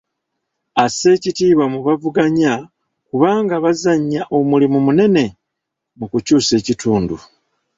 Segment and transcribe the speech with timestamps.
[0.83, 2.53] Assa ekitiibwa mu b'avuganya
[3.07, 5.25] kubanga bazannya omulimu munene
[5.97, 7.15] mu kukyusa ekitundu.